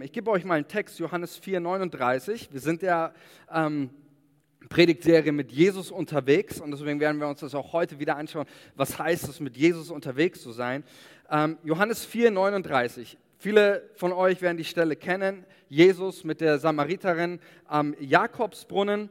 [0.00, 2.48] Ich gebe euch mal einen Text, Johannes 4, 39.
[2.50, 3.12] Wir sind ja
[3.52, 3.90] ähm,
[4.70, 8.46] Predigtserie mit Jesus unterwegs und deswegen werden wir uns das auch heute wieder anschauen.
[8.74, 10.82] Was heißt es, mit Jesus unterwegs zu sein?
[11.30, 13.18] Ähm, Johannes 4, 39.
[13.36, 15.44] Viele von euch werden die Stelle kennen.
[15.68, 19.10] Jesus mit der Samariterin am Jakobsbrunnen.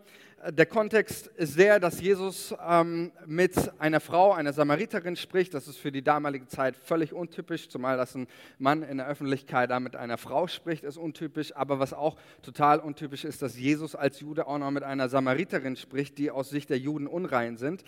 [0.50, 5.54] Der Kontext ist der, dass Jesus ähm, mit einer Frau, einer Samariterin spricht.
[5.54, 8.26] Das ist für die damalige Zeit völlig untypisch, zumal dass ein
[8.58, 11.56] Mann in der Öffentlichkeit da mit einer Frau spricht, ist untypisch.
[11.56, 15.76] Aber was auch total untypisch ist, dass Jesus als Jude auch noch mit einer Samariterin
[15.76, 17.84] spricht, die aus Sicht der Juden unrein sind.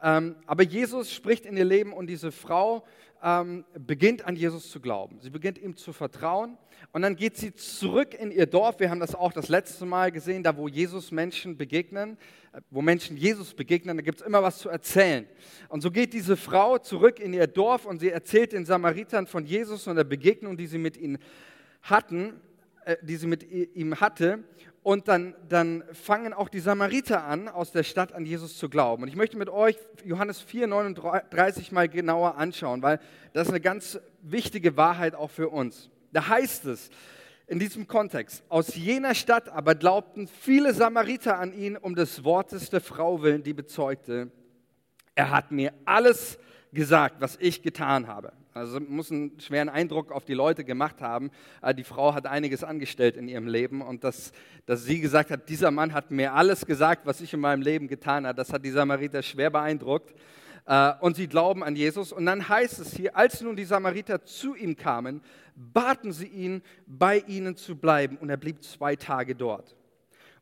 [0.00, 2.84] Ähm, aber Jesus spricht in ihr Leben und diese Frau
[3.22, 5.18] ähm, beginnt an Jesus zu glauben.
[5.20, 6.56] Sie beginnt ihm zu vertrauen
[6.92, 8.80] und dann geht sie zurück in ihr Dorf.
[8.80, 12.18] Wir haben das auch das letzte Mal gesehen, da wo Jesus Menschen begegnen,
[12.52, 15.26] äh, wo Menschen Jesus begegnen, da gibt es immer was zu erzählen.
[15.68, 19.44] Und so geht diese Frau zurück in ihr Dorf und sie erzählt den Samaritern von
[19.44, 21.18] Jesus und der Begegnung, die sie mit ihnen
[21.82, 22.40] hatten,
[22.84, 24.44] äh, die sie mit ihm hatte.
[24.86, 29.02] Und dann, dann fangen auch die Samariter an, aus der Stadt an Jesus zu glauben.
[29.02, 33.00] Und ich möchte mit euch Johannes 4, 39 mal genauer anschauen, weil
[33.32, 35.90] das ist eine ganz wichtige Wahrheit auch für uns.
[36.12, 36.90] Da heißt es
[37.48, 42.70] in diesem Kontext, aus jener Stadt aber glaubten viele Samariter an ihn um des Wortes
[42.70, 44.30] der Frau willen, die bezeugte,
[45.16, 46.38] er hat mir alles
[46.72, 48.32] gesagt, was ich getan habe.
[48.56, 51.30] Also muss einen schweren Eindruck auf die Leute gemacht haben.
[51.60, 54.32] Äh, die Frau hat einiges angestellt in ihrem Leben und dass,
[54.64, 57.86] dass sie gesagt hat, dieser Mann hat mir alles gesagt, was ich in meinem Leben
[57.86, 60.14] getan habe, das hat die Samariter schwer beeindruckt.
[60.64, 62.12] Äh, und sie glauben an Jesus.
[62.12, 65.20] Und dann heißt es hier, als nun die Samariter zu ihm kamen,
[65.54, 68.16] baten sie ihn, bei ihnen zu bleiben.
[68.16, 69.76] Und er blieb zwei Tage dort.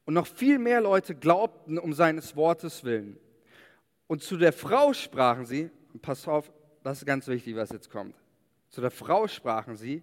[0.05, 3.19] Und noch viel mehr Leute glaubten um seines Wortes willen.
[4.07, 5.71] Und zu der Frau sprachen sie,
[6.01, 6.53] pass auf,
[6.85, 8.15] das ist ganz wichtig, was jetzt kommt.
[8.69, 10.03] Zu der Frau sprachen sie,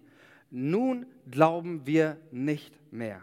[0.50, 3.22] nun glauben wir nicht mehr.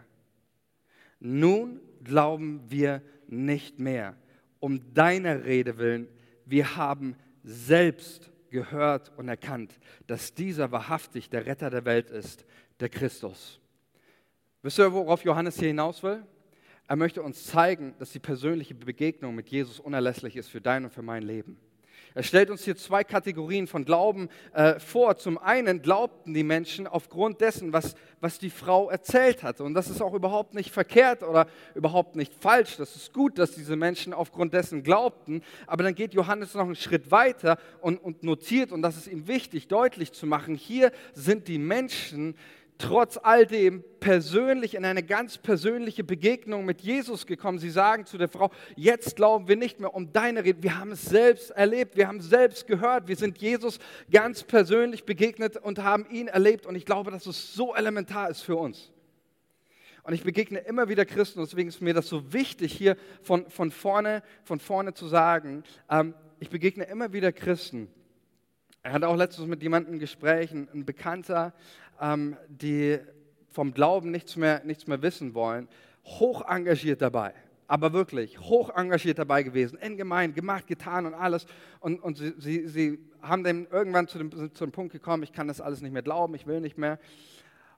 [1.20, 4.16] Nun glauben wir nicht mehr.
[4.58, 6.08] Um deiner Rede willen,
[6.46, 12.44] wir haben selbst gehört und erkannt, dass dieser wahrhaftig der Retter der Welt ist,
[12.80, 13.60] der Christus.
[14.62, 16.24] Wisst ihr, worauf Johannes hier hinaus will?
[16.88, 20.90] Er möchte uns zeigen, dass die persönliche Begegnung mit Jesus unerlässlich ist für dein und
[20.90, 21.58] für mein Leben.
[22.14, 25.16] Er stellt uns hier zwei Kategorien von Glauben äh, vor.
[25.16, 29.62] Zum einen glaubten die Menschen aufgrund dessen, was, was die Frau erzählt hatte.
[29.62, 32.76] Und das ist auch überhaupt nicht verkehrt oder überhaupt nicht falsch.
[32.76, 35.42] Das ist gut, dass diese Menschen aufgrund dessen glaubten.
[35.68, 39.28] Aber dann geht Johannes noch einen Schritt weiter und, und notiert, und das ist ihm
[39.28, 42.34] wichtig, deutlich zu machen, hier sind die Menschen,
[42.80, 47.58] trotz all dem persönlich in eine ganz persönliche Begegnung mit Jesus gekommen.
[47.58, 50.62] Sie sagen zu der Frau, jetzt glauben wir nicht mehr um deine Rede.
[50.62, 53.06] Wir haben es selbst erlebt, wir haben es selbst gehört.
[53.06, 53.78] Wir sind Jesus
[54.10, 56.66] ganz persönlich begegnet und haben ihn erlebt.
[56.66, 58.90] Und ich glaube, dass es so elementar ist für uns.
[60.02, 63.70] Und ich begegne immer wieder Christen, deswegen ist mir das so wichtig, hier von, von,
[63.70, 67.88] vorne, von vorne zu sagen, ähm, ich begegne immer wieder Christen.
[68.82, 71.52] Er hatte auch letztens mit jemandem ein Gespräch, ein Bekannter,
[72.00, 72.98] ähm, die
[73.50, 75.68] vom Glauben nichts mehr, nichts mehr wissen wollen,
[76.04, 77.34] hoch engagiert dabei.
[77.66, 81.46] Aber wirklich hoch engagiert dabei gewesen, in Gemeinden, gemacht, getan und alles.
[81.78, 85.32] Und, und sie, sie, sie haben dann irgendwann zu dem, zu dem Punkt gekommen, ich
[85.32, 86.98] kann das alles nicht mehr glauben, ich will nicht mehr.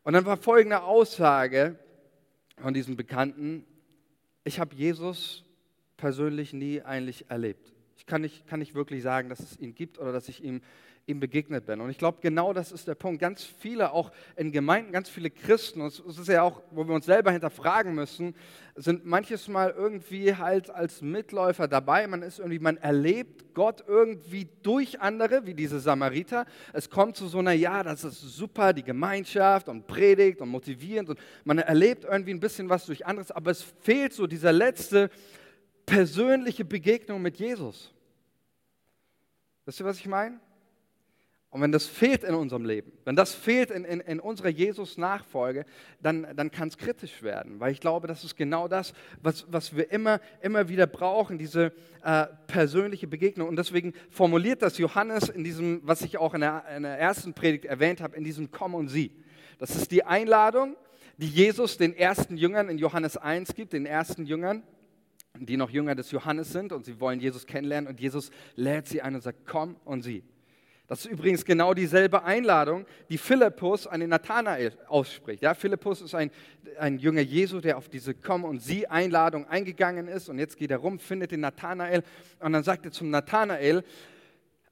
[0.02, 1.78] Und dann war folgende Aussage
[2.56, 3.64] von diesem Bekannten,
[4.44, 5.44] ich habe Jesus
[5.96, 7.72] persönlich nie eigentlich erlebt.
[7.96, 10.60] Ich kann nicht, kann nicht wirklich sagen, dass es ihn gibt oder dass ich ihm
[11.06, 11.80] ihm begegnet bin.
[11.80, 13.20] Und ich glaube, genau das ist der Punkt.
[13.20, 16.94] Ganz viele, auch in Gemeinden, ganz viele Christen, und es ist ja auch, wo wir
[16.94, 18.34] uns selber hinterfragen müssen,
[18.76, 22.06] sind manches Mal irgendwie halt als Mitläufer dabei.
[22.06, 26.46] Man ist irgendwie, man erlebt Gott irgendwie durch andere, wie diese Samariter.
[26.72, 31.10] Es kommt zu so einer, ja, das ist super, die Gemeinschaft und predigt und motivierend
[31.10, 35.10] und man erlebt irgendwie ein bisschen was durch anderes, aber es fehlt so dieser letzte
[35.84, 37.92] persönliche Begegnung mit Jesus.
[39.64, 40.40] Wisst ihr, was ich meine?
[41.52, 45.66] Und wenn das fehlt in unserem Leben, wenn das fehlt in, in, in unserer Jesus-Nachfolge,
[46.00, 49.76] dann, dann kann es kritisch werden, weil ich glaube, das ist genau das, was, was
[49.76, 51.72] wir immer, immer wieder brauchen, diese
[52.02, 53.49] äh, persönliche Begegnung.
[53.49, 57.34] Und deswegen formuliert das Johannes in diesem, was ich auch in der, in der ersten
[57.34, 59.10] Predigt erwähnt habe, in diesem Komm und Sie.
[59.58, 60.75] Das ist die Einladung,
[61.19, 64.62] die Jesus den ersten Jüngern in Johannes 1 gibt, den ersten Jüngern
[65.38, 69.00] die noch Jünger des Johannes sind und sie wollen Jesus kennenlernen und Jesus lädt sie
[69.00, 70.22] ein und sagt, komm und sieh.
[70.88, 75.43] Das ist übrigens genau dieselbe Einladung, die Philippus an den Nathanael ausspricht.
[75.43, 76.31] Ja, Philippus ist ein,
[76.79, 80.29] ein Jünger Jesu, der auf diese Komm- und Sie-Einladung eingegangen ist.
[80.29, 82.02] Und jetzt geht er rum, findet den Nathanael
[82.40, 83.84] und dann sagt er zum Nathanael,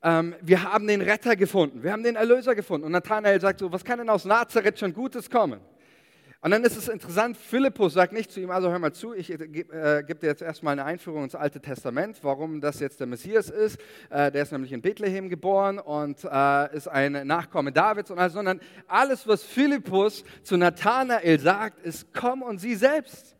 [0.02, 2.86] ähm, wir haben den Retter gefunden, wir haben den Erlöser gefunden.
[2.86, 5.60] Und Nathanael sagt so, was kann denn aus Nazareth schon Gutes kommen?
[6.42, 9.30] Und dann ist es interessant, Philippus sagt nicht zu ihm, also hör mal zu, ich
[9.30, 13.06] äh, gebe äh, dir jetzt erstmal eine Einführung ins Alte Testament, warum das jetzt der
[13.06, 13.78] Messias ist.
[14.08, 18.32] Äh, der ist nämlich in Bethlehem geboren und äh, ist ein Nachkomme Davids und alles,
[18.32, 18.58] sondern
[18.88, 23.36] alles, was Philippus zu Nathanael sagt, ist, komm und sieh selbst.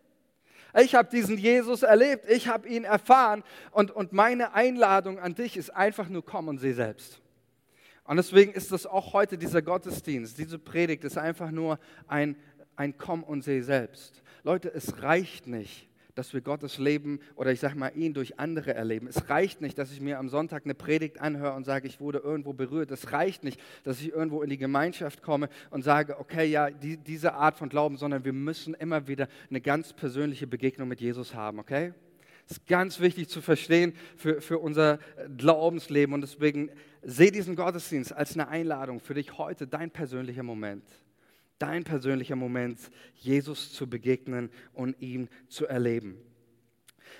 [0.78, 5.56] Ich habe diesen Jesus erlebt, ich habe ihn erfahren und, und meine Einladung an dich
[5.56, 7.22] ist einfach nur, komm und sieh selbst.
[8.10, 12.34] Und deswegen ist das auch heute dieser Gottesdienst, diese Predigt ist einfach nur ein
[12.80, 14.22] ein Komm und seh selbst.
[14.42, 18.72] Leute, es reicht nicht, dass wir Gottes Leben oder ich sage mal ihn durch andere
[18.72, 19.06] erleben.
[19.06, 22.20] Es reicht nicht, dass ich mir am Sonntag eine Predigt anhöre und sage, ich wurde
[22.20, 22.90] irgendwo berührt.
[22.90, 26.96] Es reicht nicht, dass ich irgendwo in die Gemeinschaft komme und sage, okay, ja, die,
[26.96, 31.34] diese Art von Glauben, sondern wir müssen immer wieder eine ganz persönliche Begegnung mit Jesus
[31.34, 31.92] haben, okay?
[32.48, 35.00] Das ist ganz wichtig zu verstehen für, für unser
[35.36, 36.70] Glaubensleben und deswegen
[37.02, 40.82] sehe diesen Gottesdienst als eine Einladung für dich heute, dein persönlicher Moment
[41.60, 42.78] dein persönlicher Moment,
[43.14, 46.18] Jesus zu begegnen und ihn zu erleben.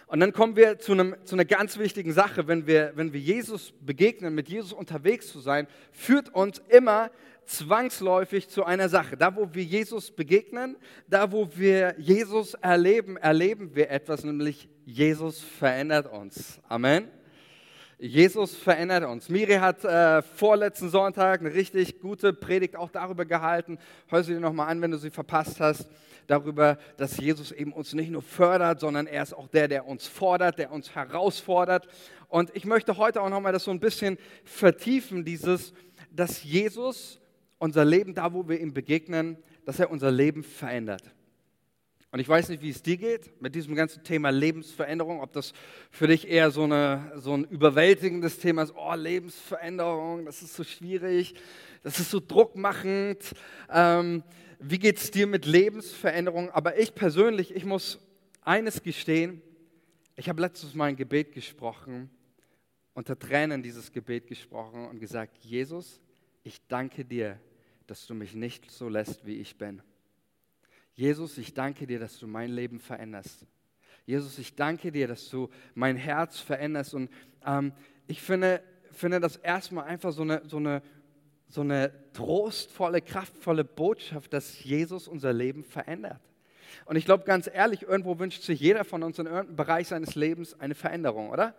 [0.06, 2.48] Und dann kommen wir zu, einem, zu einer ganz wichtigen Sache.
[2.48, 7.12] Wenn wir, wenn wir Jesus begegnen, mit Jesus unterwegs zu sein, führt uns immer
[7.44, 9.16] zwangsläufig zu einer Sache.
[9.16, 10.76] Da, wo wir Jesus begegnen,
[11.08, 16.60] da, wo wir Jesus erleben, erleben wir etwas, nämlich Jesus verändert uns.
[16.68, 17.08] Amen.
[18.02, 19.28] Jesus verändert uns.
[19.28, 23.78] Miri hat äh, vorletzten Sonntag eine richtig gute Predigt auch darüber gehalten.
[24.08, 25.86] Hör sie dir nochmal an, wenn du sie verpasst hast.
[26.26, 30.06] Darüber, dass Jesus eben uns nicht nur fördert, sondern er ist auch der, der uns
[30.06, 31.88] fordert, der uns herausfordert.
[32.28, 35.74] Und ich möchte heute auch nochmal das so ein bisschen vertiefen, dieses,
[36.10, 37.20] dass Jesus
[37.58, 39.36] unser Leben, da wo wir ihm begegnen,
[39.66, 41.02] dass er unser Leben verändert.
[42.12, 45.52] Und ich weiß nicht, wie es dir geht mit diesem ganzen Thema Lebensveränderung, ob das
[45.90, 50.64] für dich eher so, eine, so ein überwältigendes Thema ist, oh, Lebensveränderung, das ist so
[50.64, 51.34] schwierig,
[51.84, 53.34] das ist so druckmachend.
[53.70, 54.24] Ähm,
[54.58, 56.50] wie geht es dir mit Lebensveränderung?
[56.50, 58.00] Aber ich persönlich, ich muss
[58.42, 59.40] eines gestehen,
[60.16, 62.10] ich habe letztes Mal ein Gebet gesprochen,
[62.92, 66.00] unter Tränen dieses Gebet gesprochen und gesagt, Jesus,
[66.42, 67.40] ich danke dir,
[67.86, 69.80] dass du mich nicht so lässt, wie ich bin.
[71.00, 73.46] Jesus, ich danke dir, dass du mein Leben veränderst.
[74.04, 76.92] Jesus, ich danke dir, dass du mein Herz veränderst.
[76.92, 77.08] Und
[77.46, 77.72] ähm,
[78.06, 78.62] ich finde,
[78.92, 80.82] finde das erstmal einfach so eine, so, eine,
[81.48, 86.20] so eine trostvolle, kraftvolle Botschaft, dass Jesus unser Leben verändert.
[86.84, 90.16] Und ich glaube ganz ehrlich, irgendwo wünscht sich jeder von uns in irgendeinem Bereich seines
[90.16, 91.54] Lebens eine Veränderung, oder?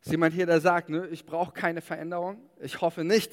[0.00, 2.40] Ist jemand hier, der sagt, ne, ich brauche keine Veränderung?
[2.60, 3.32] Ich hoffe nicht.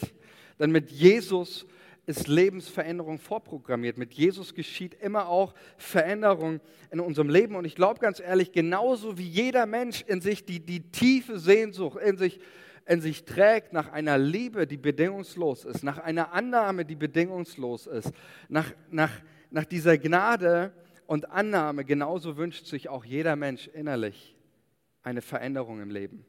[0.58, 1.68] Denn mit Jesus
[2.06, 3.98] ist Lebensveränderung vorprogrammiert.
[3.98, 6.60] Mit Jesus geschieht immer auch Veränderung
[6.92, 7.56] in unserem Leben.
[7.56, 12.00] Und ich glaube ganz ehrlich, genauso wie jeder Mensch in sich die, die tiefe Sehnsucht
[12.02, 12.40] in sich,
[12.86, 18.12] in sich trägt nach einer Liebe, die bedingungslos ist, nach einer Annahme, die bedingungslos ist,
[18.50, 19.12] nach, nach,
[19.50, 20.74] nach dieser Gnade
[21.06, 24.36] und Annahme, genauso wünscht sich auch jeder Mensch innerlich
[25.04, 26.26] eine Veränderung im Leben.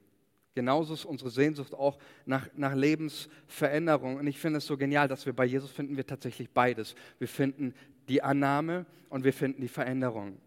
[0.55, 4.17] Genauso ist unsere Sehnsucht auch nach, nach Lebensveränderung.
[4.17, 6.95] Und ich finde es so genial, dass wir bei Jesus finden wir tatsächlich beides.
[7.19, 7.75] Wir finden
[8.09, 10.39] die Annahme und wir finden die Veränderung.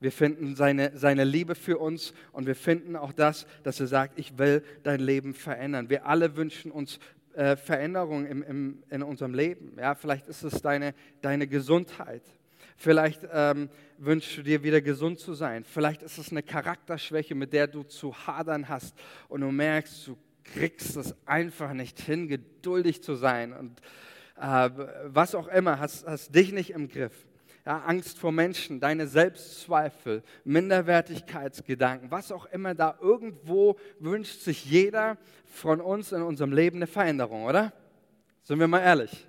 [0.00, 4.18] Wir finden seine, seine Liebe für uns und wir finden auch das, dass er sagt,
[4.18, 5.90] ich will dein Leben verändern.
[5.90, 6.98] Wir alle wünschen uns
[7.34, 9.76] äh, Veränderung im, im, in unserem Leben.
[9.78, 12.22] Ja, vielleicht ist es deine, deine Gesundheit.
[12.82, 13.68] Vielleicht ähm,
[13.98, 15.64] wünschst du dir wieder gesund zu sein.
[15.64, 18.94] Vielleicht ist es eine Charakterschwäche, mit der du zu hadern hast
[19.28, 23.80] und du merkst, du kriegst es einfach nicht hin, geduldig zu sein und
[24.40, 24.70] äh,
[25.08, 27.26] was auch immer, hast, hast dich nicht im Griff.
[27.66, 35.18] Ja, Angst vor Menschen, deine Selbstzweifel, Minderwertigkeitsgedanken, was auch immer da irgendwo wünscht sich jeder
[35.44, 37.74] von uns in unserem Leben eine Veränderung, oder?
[38.42, 39.26] Sind wir mal ehrlich?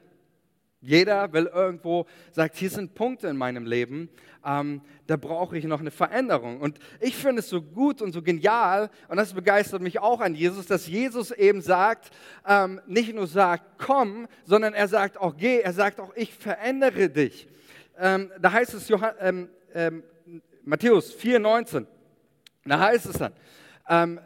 [0.81, 4.09] Jeder will irgendwo, sagt, hier sind Punkte in meinem Leben,
[4.43, 6.59] ähm, da brauche ich noch eine Veränderung.
[6.59, 10.33] Und ich finde es so gut und so genial, und das begeistert mich auch an
[10.33, 12.09] Jesus, dass Jesus eben sagt,
[12.47, 17.09] ähm, nicht nur sagt, komm, sondern er sagt auch, geh, er sagt auch, ich verändere
[17.09, 17.47] dich.
[17.99, 20.03] Ähm, da heißt es, Johann, ähm, ähm,
[20.63, 21.85] Matthäus 4,19,
[22.65, 23.33] da heißt es dann,
[23.87, 24.19] ähm,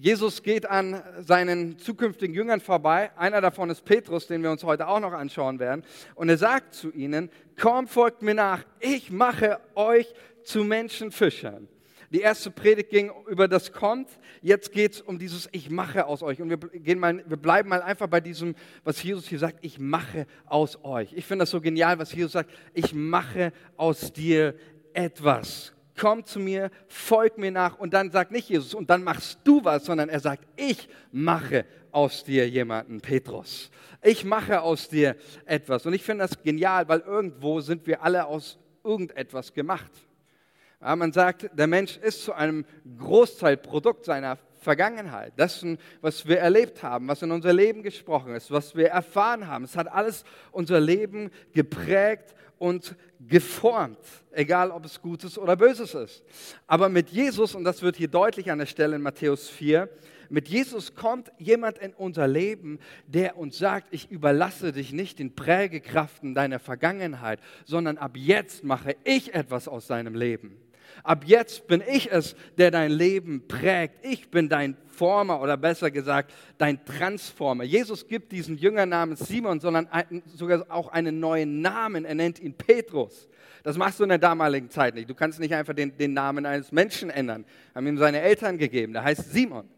[0.00, 3.12] Jesus geht an seinen zukünftigen Jüngern vorbei.
[3.16, 5.84] Einer davon ist Petrus, den wir uns heute auch noch anschauen werden.
[6.16, 11.68] Und er sagt zu ihnen, komm, folgt mir nach, ich mache euch zu Menschenfischern.
[12.10, 14.08] Die erste Predigt ging über das Kommt,
[14.40, 16.40] jetzt geht es um dieses Ich mache aus euch.
[16.40, 19.78] Und wir, gehen mal, wir bleiben mal einfach bei diesem, was Jesus hier sagt, ich
[19.78, 21.12] mache aus euch.
[21.12, 24.54] Ich finde das so genial, was Jesus sagt, ich mache aus dir
[24.92, 29.38] etwas komm zu mir, folg mir nach und dann sagt nicht Jesus, und dann machst
[29.44, 33.70] du was, sondern er sagt, ich mache aus dir jemanden, Petrus.
[34.02, 35.86] Ich mache aus dir etwas.
[35.86, 39.90] Und ich finde das genial, weil irgendwo sind wir alle aus irgendetwas gemacht.
[40.80, 42.66] Ja, man sagt, der Mensch ist zu einem
[42.98, 48.50] Großteil Produkt seiner Vergangenheit, dessen, was wir erlebt haben, was in unser Leben gesprochen ist,
[48.50, 49.64] was wir erfahren haben.
[49.64, 53.98] Es hat alles unser Leben geprägt und geformt,
[54.32, 56.24] egal ob es Gutes oder Böses ist.
[56.66, 59.86] Aber mit Jesus, und das wird hier deutlich an der Stelle in Matthäus 4,
[60.30, 65.34] mit Jesus kommt jemand in unser Leben, der uns sagt, ich überlasse dich nicht den
[65.34, 70.56] Prägekraften deiner Vergangenheit, sondern ab jetzt mache ich etwas aus deinem Leben.
[71.02, 74.04] Ab jetzt bin ich es, der dein Leben prägt.
[74.04, 77.64] Ich bin dein Former oder besser gesagt dein Transformer.
[77.64, 79.88] Jesus gibt diesen Jünger namens Simon, sondern
[80.34, 82.04] sogar auch einen neuen Namen.
[82.04, 83.28] Er nennt ihn Petrus.
[83.62, 85.08] Das machst du in der damaligen Zeit nicht.
[85.08, 87.44] Du kannst nicht einfach den, den Namen eines Menschen ändern.
[87.74, 88.92] Haben ihm seine Eltern gegeben.
[88.92, 89.68] Der heißt Simon.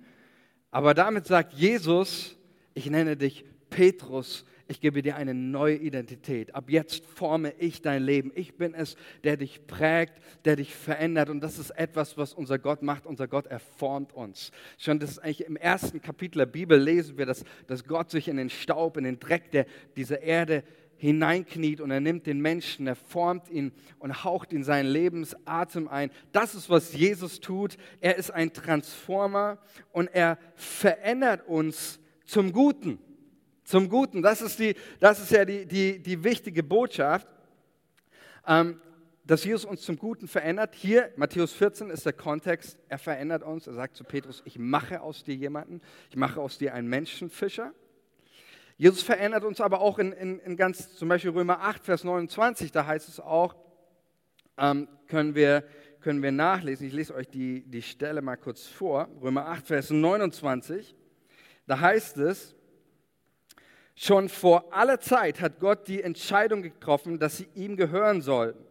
[0.70, 2.36] Aber damit sagt Jesus,
[2.74, 6.54] ich nenne dich Petrus, ich gebe dir eine neue Identität.
[6.54, 8.32] Ab jetzt forme ich dein Leben.
[8.34, 11.30] Ich bin es, der dich prägt, der dich verändert.
[11.30, 13.06] Und das ist etwas, was unser Gott macht.
[13.06, 14.50] Unser Gott, er formt uns.
[14.76, 18.26] Schon das ist eigentlich im ersten Kapitel der Bibel lesen wir, dass, dass Gott sich
[18.26, 20.64] in den Staub, in den Dreck der, dieser Erde
[20.96, 26.10] hineinkniet und er nimmt den Menschen, er formt ihn und haucht in seinen Lebensatem ein.
[26.32, 27.76] Das ist, was Jesus tut.
[28.00, 29.58] Er ist ein Transformer
[29.92, 32.98] und er verändert uns zum Guten.
[33.66, 34.22] Zum Guten.
[34.22, 37.26] Das ist, die, das ist ja die, die, die wichtige Botschaft,
[38.46, 38.80] ähm,
[39.24, 40.76] dass Jesus uns zum Guten verändert.
[40.76, 43.66] Hier, Matthäus 14 ist der Kontext, er verändert uns.
[43.66, 45.80] Er sagt zu Petrus, ich mache aus dir jemanden,
[46.10, 47.72] ich mache aus dir einen Menschenfischer.
[48.76, 52.70] Jesus verändert uns aber auch in, in, in ganz, zum Beispiel Römer 8, Vers 29,
[52.70, 53.56] da heißt es auch,
[54.58, 55.64] ähm, können, wir,
[56.00, 59.90] können wir nachlesen, ich lese euch die, die Stelle mal kurz vor, Römer 8, Vers
[59.90, 60.94] 29,
[61.66, 62.55] da heißt es,
[63.96, 68.64] schon vor aller Zeit hat Gott die Entscheidung getroffen, dass sie ihm gehören sollten.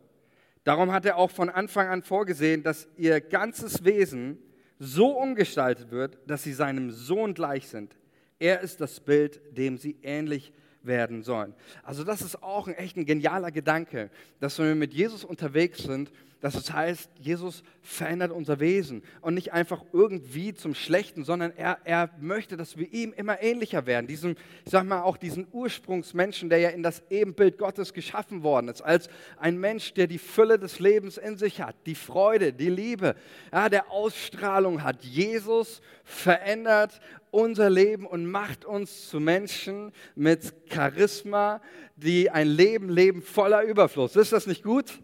[0.64, 4.38] Darum hat er auch von Anfang an vorgesehen, dass ihr ganzes Wesen
[4.80, 7.96] so umgestaltet wird, dass sie seinem Sohn gleich sind
[8.40, 10.52] er ist das Bild, dem sie ähnlich
[10.84, 11.54] werden sollen.
[11.84, 15.80] Also das ist auch ein echt ein genialer Gedanke, dass wenn wir mit Jesus unterwegs
[15.84, 16.12] sind,
[16.46, 21.80] dass es heißt, Jesus verändert unser Wesen und nicht einfach irgendwie zum Schlechten, sondern er,
[21.86, 24.06] er möchte, dass wir ihm immer ähnlicher werden.
[24.06, 28.68] Diesem, ich sag mal auch diesen Ursprungsmenschen, der ja in das Ebenbild Gottes geschaffen worden
[28.68, 29.10] ist, als
[29.40, 33.16] ein Mensch, der die Fülle des Lebens in sich hat, die Freude, die Liebe,
[33.52, 35.04] ja, der Ausstrahlung hat.
[35.04, 41.60] Jesus verändert unser Leben und macht uns zu Menschen mit Charisma,
[41.96, 44.16] die ein Leben leben voller Überfluss.
[44.16, 45.00] Ist das nicht gut?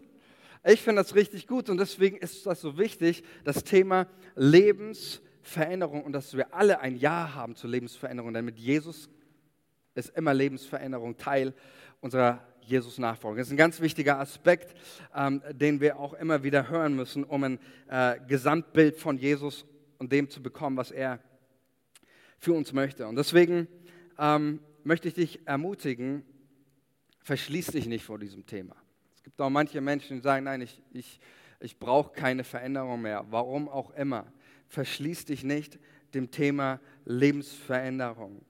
[0.64, 6.12] Ich finde das richtig gut und deswegen ist das so wichtig, das Thema Lebensveränderung und
[6.12, 9.10] dass wir alle ein Ja haben zur Lebensveränderung, denn mit Jesus
[9.94, 11.52] ist immer Lebensveränderung Teil
[12.00, 13.40] unserer Jesus-Nachfolge.
[13.40, 14.76] Das ist ein ganz wichtiger Aspekt,
[15.14, 19.66] ähm, den wir auch immer wieder hören müssen, um ein äh, Gesamtbild von Jesus
[19.98, 21.18] und dem zu bekommen, was er
[22.38, 23.08] für uns möchte.
[23.08, 23.66] Und deswegen
[24.16, 26.24] ähm, möchte ich dich ermutigen,
[27.20, 28.76] verschließ dich nicht vor diesem Thema.
[29.22, 31.20] Es gibt auch manche Menschen, die sagen, nein, ich, ich,
[31.60, 34.26] ich brauche keine Veränderung mehr, warum auch immer.
[34.66, 35.78] Verschließ dich nicht
[36.12, 38.44] dem Thema Lebensveränderung.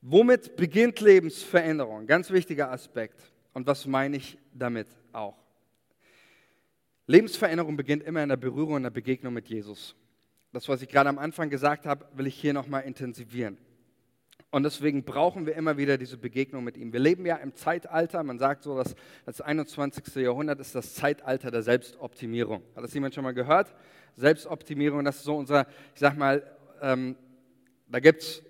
[0.00, 2.06] Womit beginnt Lebensveränderung?
[2.06, 3.20] Ganz wichtiger Aspekt.
[3.52, 5.36] Und was meine ich damit auch?
[7.08, 9.96] Lebensveränderung beginnt immer in der Berührung, in der Begegnung mit Jesus.
[10.52, 13.58] Das, was ich gerade am Anfang gesagt habe, will ich hier nochmal intensivieren.
[14.50, 16.92] Und deswegen brauchen wir immer wieder diese Begegnung mit ihm.
[16.92, 18.94] Wir leben ja im Zeitalter, man sagt so, dass
[19.26, 20.14] das 21.
[20.16, 22.62] Jahrhundert ist das Zeitalter der Selbstoptimierung.
[22.74, 23.74] Hat das jemand schon mal gehört?
[24.16, 26.42] Selbstoptimierung, das ist so unser, ich sag mal,
[26.82, 27.16] ähm,
[27.88, 28.42] da gibt es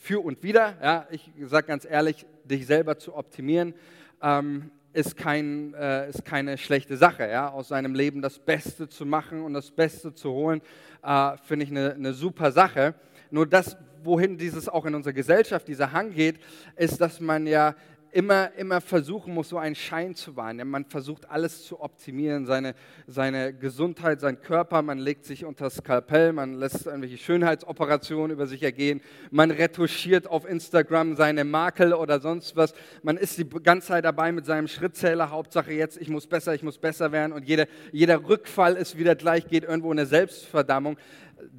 [0.00, 0.76] für und wieder.
[0.82, 3.74] Ja, ich sage ganz ehrlich, dich selber zu optimieren,
[4.22, 7.28] ähm, ist, kein, äh, ist keine schlechte Sache.
[7.28, 7.50] Ja?
[7.50, 10.62] Aus seinem Leben das Beste zu machen und das Beste zu holen,
[11.02, 12.94] äh, finde ich eine, eine super Sache.
[13.30, 16.36] Nur das, wohin dieses auch in unserer Gesellschaft, dieser Hang geht,
[16.76, 17.74] ist, dass man ja
[18.14, 20.56] immer, immer versuchen muss, so einen Schein zu wahren.
[20.68, 22.74] Man versucht alles zu optimieren, seine,
[23.08, 28.46] seine Gesundheit, sein Körper, man legt sich unter das Skalpell, man lässt irgendwelche Schönheitsoperationen über
[28.46, 29.00] sich ergehen,
[29.32, 32.72] man retuschiert auf Instagram seine Makel oder sonst was.
[33.02, 36.62] Man ist die ganze Zeit dabei mit seinem Schrittzähler, Hauptsache jetzt, ich muss besser, ich
[36.62, 40.96] muss besser werden und jeder, jeder Rückfall ist wieder gleich, geht irgendwo in eine Selbstverdammung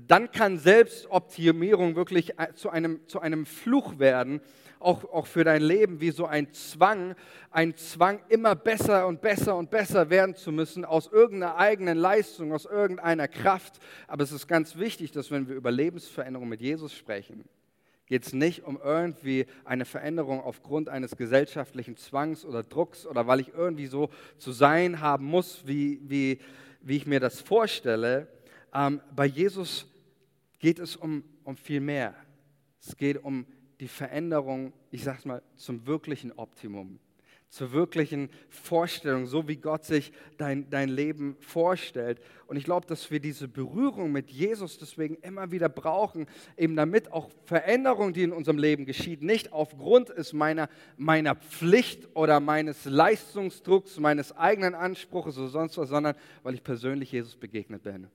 [0.08, 4.42] dann kann Selbstoptimierung wirklich zu einem, zu einem Fluch werden,
[4.86, 7.15] auch, auch für dein Leben, wie so ein Zwang,
[7.50, 12.54] ein Zwang, immer besser und besser und besser werden zu müssen, aus irgendeiner eigenen Leistung,
[12.54, 13.80] aus irgendeiner Kraft.
[14.08, 17.44] Aber es ist ganz wichtig, dass wenn wir über Lebensveränderung mit Jesus sprechen,
[18.06, 23.39] geht es nicht um irgendwie eine Veränderung aufgrund eines gesellschaftlichen Zwangs oder Drucks oder weil
[23.39, 26.39] ich irgendwie so zu sein haben muss, wie, wie,
[26.82, 28.27] wie ich mir das vorstelle.
[28.72, 29.88] Ähm, bei Jesus
[30.60, 32.13] geht es um, um viel mehr.
[32.80, 33.48] Es geht um
[33.79, 37.00] die Veränderung, ich sage es mal, zum wirklichen Optimum
[37.55, 42.20] zur wirklichen Vorstellung, so wie Gott sich dein, dein Leben vorstellt.
[42.48, 46.27] Und ich glaube, dass wir diese Berührung mit Jesus deswegen immer wieder brauchen,
[46.58, 50.67] eben damit auch Veränderung, die in unserem Leben geschieht, nicht aufgrund ist meiner,
[50.98, 57.13] meiner Pflicht oder meines Leistungsdrucks, meines eigenen Anspruchs oder sonst was, sondern weil ich persönlich
[57.13, 58.08] Jesus begegnet bin.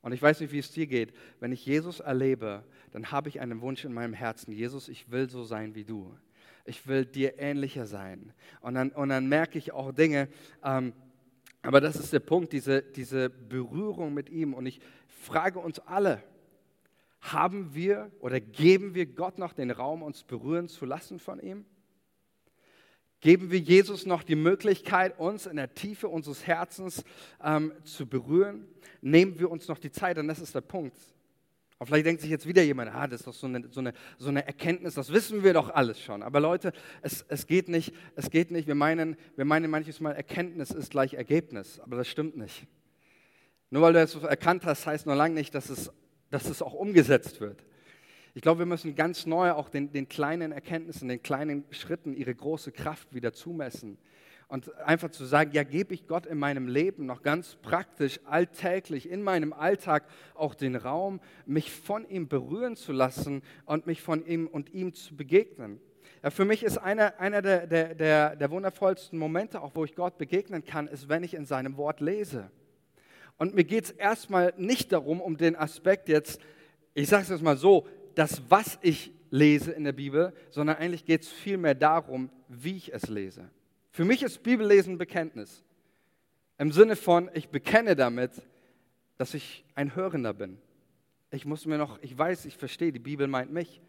[0.00, 1.12] Und ich weiß nicht, wie es dir geht.
[1.40, 4.52] Wenn ich Jesus erlebe, dann habe ich einen Wunsch in meinem Herzen.
[4.52, 6.16] Jesus, ich will so sein wie du
[6.68, 8.32] ich will dir ähnlicher sein.
[8.60, 10.28] Und dann, und dann merke ich auch Dinge,
[10.62, 10.92] ähm,
[11.62, 14.54] aber das ist der Punkt, diese, diese Berührung mit ihm.
[14.54, 16.22] Und ich frage uns alle,
[17.20, 21.64] haben wir oder geben wir Gott noch den Raum, uns berühren zu lassen von ihm?
[23.20, 27.04] Geben wir Jesus noch die Möglichkeit, uns in der Tiefe unseres Herzens
[27.42, 28.68] ähm, zu berühren?
[29.00, 30.18] Nehmen wir uns noch die Zeit?
[30.18, 30.96] Und das ist der Punkt.
[31.78, 33.92] Und vielleicht denkt sich jetzt wieder jemand, ah, das ist doch so eine, so, eine,
[34.18, 36.24] so eine Erkenntnis, das wissen wir doch alles schon.
[36.24, 36.72] Aber Leute,
[37.02, 40.90] es, es, geht nicht, es geht nicht, wir meinen, wir meinen manches Mal, Erkenntnis ist
[40.90, 42.66] gleich Ergebnis, aber das stimmt nicht.
[43.70, 45.92] Nur weil du es erkannt hast, heißt noch lange nicht, dass es,
[46.30, 47.64] dass es auch umgesetzt wird.
[48.38, 52.32] Ich glaube, wir müssen ganz neu auch den, den kleinen Erkenntnissen, den kleinen Schritten ihre
[52.32, 53.98] große Kraft wieder zumessen.
[54.46, 59.10] Und einfach zu sagen, ja, gebe ich Gott in meinem Leben noch ganz praktisch, alltäglich,
[59.10, 60.04] in meinem Alltag
[60.36, 64.94] auch den Raum, mich von ihm berühren zu lassen und mich von ihm und ihm
[64.94, 65.80] zu begegnen.
[66.22, 69.96] Ja, für mich ist einer, einer der, der, der, der wundervollsten Momente, auch wo ich
[69.96, 72.52] Gott begegnen kann, ist, wenn ich in seinem Wort lese.
[73.36, 76.40] Und mir geht es erstmal nicht darum, um den Aspekt jetzt,
[76.94, 77.84] ich sage es jetzt mal so,
[78.18, 82.92] das, was ich lese in der Bibel, sondern eigentlich geht es vielmehr darum, wie ich
[82.92, 83.48] es lese.
[83.92, 85.62] Für mich ist Bibellesen Bekenntnis.
[86.58, 88.32] Im Sinne von, ich bekenne damit,
[89.18, 90.58] dass ich ein Hörender bin.
[91.30, 93.80] Ich muss mir noch, ich weiß, ich verstehe, die Bibel meint mich.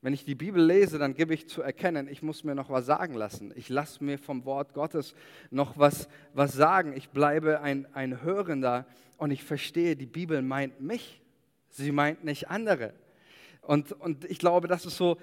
[0.00, 2.86] Wenn ich die Bibel lese, dann gebe ich zu erkennen, ich muss mir noch was
[2.86, 3.52] sagen lassen.
[3.54, 5.14] Ich lasse mir vom Wort Gottes
[5.50, 6.96] noch was, was sagen.
[6.96, 8.86] Ich bleibe ein, ein Hörender
[9.18, 11.20] und ich verstehe, die Bibel meint mich.
[11.68, 12.94] Sie meint nicht andere.
[13.68, 15.18] Und, und ich glaube, das ist so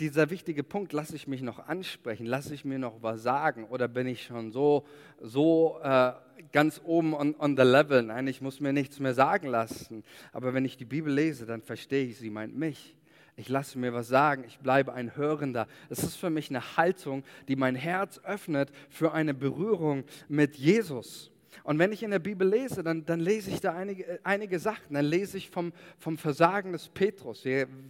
[0.00, 3.88] dieser wichtige Punkt, lasse ich mich noch ansprechen, lasse ich mir noch was sagen oder
[3.88, 4.84] bin ich schon so,
[5.18, 6.12] so äh,
[6.52, 8.02] ganz oben on, on the level?
[8.02, 10.04] Nein, ich muss mir nichts mehr sagen lassen.
[10.30, 12.98] Aber wenn ich die Bibel lese, dann verstehe ich, sie meint mich.
[13.36, 15.66] Ich lasse mir was sagen, ich bleibe ein Hörender.
[15.88, 21.30] Es ist für mich eine Haltung, die mein Herz öffnet für eine Berührung mit Jesus.
[21.64, 24.58] Und wenn ich in der Bibel lese, dann, dann lese ich da einige, äh, einige
[24.58, 24.94] Sachen.
[24.94, 27.44] Dann lese ich vom, vom Versagen des Petrus.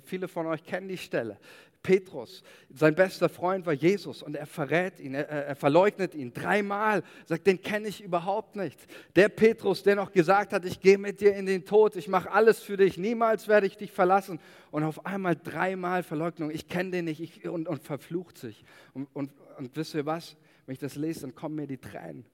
[0.04, 1.38] Viele von euch kennen die Stelle.
[1.82, 2.42] Petrus,
[2.74, 7.46] sein bester Freund war Jesus und er verrät ihn, er, er verleugnet ihn dreimal, sagt,
[7.46, 8.78] den kenne ich überhaupt nicht.
[9.16, 12.30] Der Petrus, der noch gesagt hat, ich gehe mit dir in den Tod, ich mache
[12.30, 14.40] alles für dich, niemals werde ich dich verlassen.
[14.70, 18.62] Und auf einmal dreimal Verleugnung, ich kenne den nicht ich, und, und, verflucht sich.
[18.92, 22.26] Und, und, und wisst ihr was, wenn ich das lese, dann kommen mir die Tränen,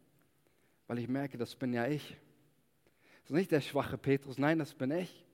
[0.87, 2.17] weil ich merke, das bin ja ich.
[3.23, 5.25] Das ist nicht der schwache Petrus, nein, das bin ich.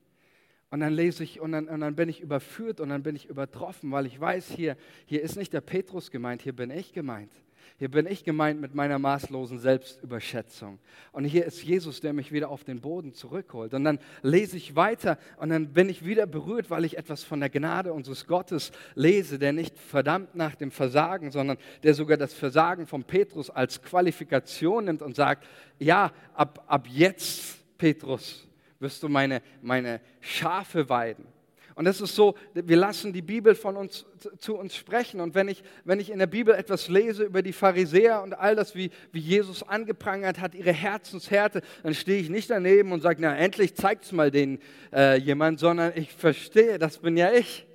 [0.71, 3.29] Und dann lese ich und dann, und dann bin ich überführt und dann bin ich
[3.29, 7.33] übertroffen, weil ich weiß, hier, hier ist nicht der Petrus gemeint, hier bin ich gemeint.
[7.79, 10.79] Hier bin ich gemeint mit meiner maßlosen Selbstüberschätzung.
[11.13, 13.75] Und hier ist Jesus, der mich wieder auf den Boden zurückholt.
[13.75, 17.41] Und dann lese ich weiter und dann bin ich wieder berührt, weil ich etwas von
[17.41, 22.35] der Gnade unseres Gottes lese, der nicht verdammt nach dem Versagen, sondern der sogar das
[22.35, 25.47] Versagen von Petrus als Qualifikation nimmt und sagt,
[25.79, 28.47] ja, ab, ab jetzt, Petrus,
[28.79, 31.27] wirst du meine, meine Schafe weiden.
[31.75, 34.05] Und das ist so, wir lassen die Bibel von uns
[34.39, 35.21] zu uns sprechen.
[35.21, 38.55] Und wenn ich, wenn ich in der Bibel etwas lese über die Pharisäer und all
[38.55, 43.19] das, wie, wie Jesus angeprangert hat, ihre Herzenshärte, dann stehe ich nicht daneben und sage,
[43.21, 44.59] na endlich zeigt es mal denen
[44.93, 47.67] äh, jemand, sondern ich verstehe, das bin ja ich.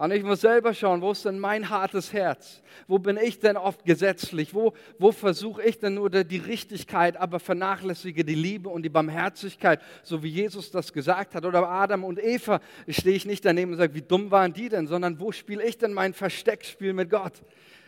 [0.00, 2.62] Und ich muss selber schauen, wo ist denn mein hartes Herz?
[2.88, 4.54] Wo bin ich denn oft gesetzlich?
[4.54, 9.82] Wo, wo versuche ich denn nur die Richtigkeit, aber vernachlässige die Liebe und die Barmherzigkeit,
[10.02, 11.44] so wie Jesus das gesagt hat?
[11.44, 14.86] Oder Adam und Eva stehe ich nicht daneben und sage, wie dumm waren die denn,
[14.86, 17.34] sondern wo spiele ich denn mein Versteckspiel mit Gott?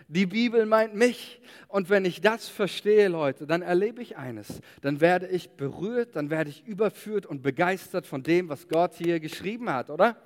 [0.06, 1.40] Die Bibel meint mich.
[1.68, 4.60] Und wenn ich das verstehe, Leute, dann erlebe ich eines.
[4.82, 9.18] Dann werde ich berührt, dann werde ich überführt und begeistert von dem, was Gott hier
[9.18, 10.18] geschrieben hat, oder?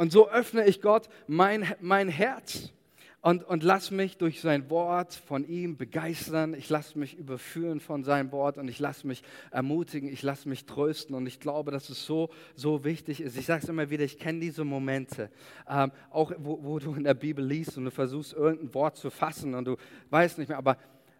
[0.00, 2.72] Und so öffne ich Gott mein, mein Herz.
[3.20, 6.54] und, und lass mich durch sein Wort von ihm begeistern.
[6.54, 10.10] Ich lasse mich überführen von seinem Wort und ich lasse mich ermutigen.
[10.10, 11.14] Ich lasse mich trösten.
[11.14, 13.36] Und ich glaube, dass es so, so wichtig ist.
[13.36, 15.30] Ich sage es immer wieder, ich kenne diese Momente,
[15.68, 19.10] ähm, auch wo, wo du in der Bibel liest und du versuchst, irgendein Wort zu
[19.10, 19.76] fassen und du
[20.08, 20.56] weißt nicht mehr.
[20.56, 20.78] Aber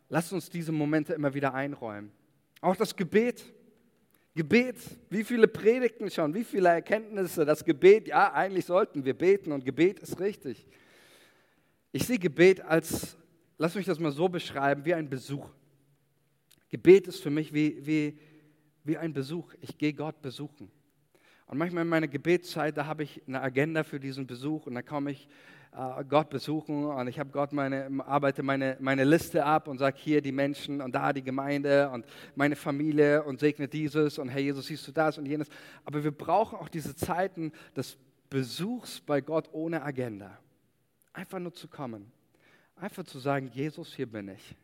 [0.09, 2.13] lass uns diese Momente immer wieder einräumen.
[2.63, 3.45] Auch das Gebet.
[4.35, 4.77] Gebet,
[5.09, 9.65] wie viele Predigten schon, wie viele Erkenntnisse, das Gebet, ja, eigentlich sollten wir beten und
[9.65, 10.67] Gebet ist richtig.
[11.93, 13.17] Ich sehe Gebet als,
[13.59, 15.49] lass mich das mal so beschreiben, wie ein Besuch.
[16.69, 18.19] Gebet ist für mich wie, wie,
[18.85, 19.53] wie ein Besuch.
[19.61, 20.71] Ich gehe Gott besuchen.
[21.47, 24.83] Und manchmal in meiner Gebetszeit, da habe ich eine Agenda für diesen Besuch und da
[24.83, 25.29] komme ich
[26.09, 30.21] Gott besuchen und ich habe Gott meine, arbeite meine, meine Liste ab und sage hier
[30.21, 32.05] die Menschen und da die Gemeinde und
[32.35, 35.49] meine Familie und segne dieses und hey Jesus, siehst du das und jenes.
[35.85, 37.97] Aber wir brauchen auch diese Zeiten des
[38.29, 40.39] Besuchs bei Gott ohne Agenda.
[41.13, 42.11] Einfach nur zu kommen.
[42.75, 44.57] Einfach zu sagen, Jesus, hier bin ich.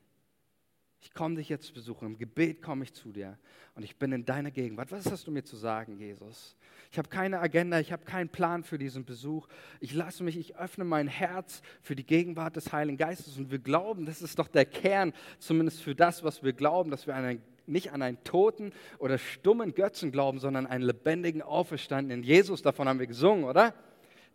[1.00, 2.06] Ich komme dich jetzt besuchen.
[2.06, 3.38] Im Gebet komme ich zu dir
[3.74, 4.90] und ich bin in deiner Gegenwart.
[4.90, 6.56] Was hast du mir zu sagen, Jesus?
[6.90, 9.48] Ich habe keine Agenda, ich habe keinen Plan für diesen Besuch.
[9.80, 13.58] Ich lasse mich, ich öffne mein Herz für die Gegenwart des Heiligen Geistes und wir
[13.58, 17.24] glauben, das ist doch der Kern, zumindest für das, was wir glauben, dass wir an
[17.24, 22.62] einen, nicht an einen toten oder stummen Götzen glauben, sondern einen lebendigen, auferstandenen Jesus.
[22.62, 23.74] Davon haben wir gesungen, oder?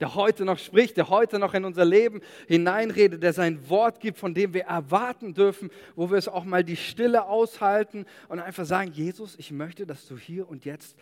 [0.02, 4.18] Der heute noch spricht, der heute noch in unser Leben hineinredet, der sein Wort gibt,
[4.18, 8.66] von dem wir erwarten dürfen, wo wir es auch mal die Stille aushalten und einfach
[8.66, 10.98] sagen, Jesus, ich möchte, dass du hier und jetzt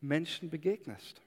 [0.00, 1.22] Menschen begegnest.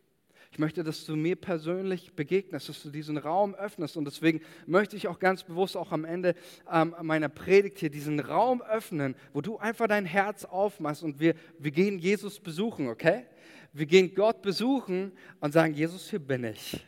[0.52, 3.98] Ich möchte, dass du mir persönlich begegnest, dass du diesen Raum öffnest.
[3.98, 6.36] Und deswegen möchte ich auch ganz bewusst auch am Ende
[6.72, 11.34] ähm, meiner Predigt hier diesen Raum öffnen, wo du einfach dein Herz aufmachst und wir,
[11.58, 13.26] wir gehen Jesus besuchen, okay?
[13.72, 16.86] Wir gehen Gott besuchen und sagen, Jesus, hier bin ich.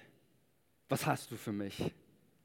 [0.90, 1.94] Was hast du für mich?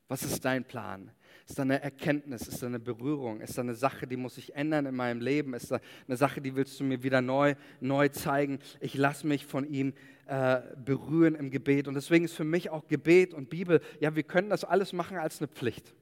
[0.08, 1.10] Was ist dein Plan?
[1.46, 2.48] Ist da eine Erkenntnis?
[2.48, 3.40] Ist da eine Berührung?
[3.40, 5.54] Ist da eine Sache, die muss sich ändern in meinem Leben?
[5.54, 8.58] Ist da eine Sache, die willst du mir wieder neu, neu zeigen?
[8.80, 9.92] Ich lasse mich von ihm
[10.26, 11.86] äh, berühren im Gebet.
[11.86, 15.16] Und deswegen ist für mich auch Gebet und Bibel, ja, wir können das alles machen
[15.16, 15.94] als eine Pflicht.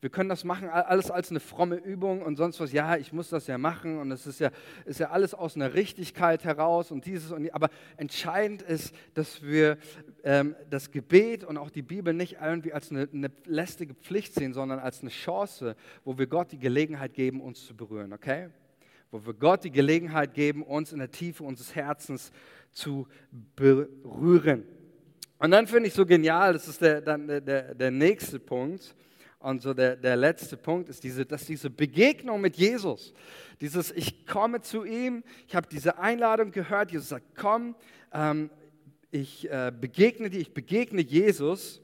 [0.00, 2.70] Wir können das machen, alles als eine fromme Übung und sonst was.
[2.70, 4.50] Ja, ich muss das ja machen und es ist ja,
[4.84, 9.76] ist ja alles aus einer Richtigkeit heraus und dieses und aber entscheidend ist, dass wir
[10.22, 14.52] ähm, das Gebet und auch die Bibel nicht irgendwie als eine, eine lästige Pflicht sehen,
[14.52, 18.50] sondern als eine Chance, wo wir Gott die Gelegenheit geben, uns zu berühren, okay?
[19.10, 22.30] Wo wir Gott die Gelegenheit geben, uns in der Tiefe unseres Herzens
[22.70, 23.08] zu
[23.56, 24.62] berühren.
[25.40, 28.94] Und dann finde ich so genial, das ist der, dann der, der nächste Punkt,
[29.40, 33.14] und so der, der letzte Punkt ist, diese, dass diese Begegnung mit Jesus,
[33.60, 37.76] dieses Ich komme zu ihm, ich habe diese Einladung gehört, Jesus sagt, komm,
[38.12, 38.50] ähm,
[39.10, 41.80] ich äh, begegne dir, ich begegne Jesus,